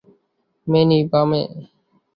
Many, 0.67 0.99
বামে। 1.11 1.41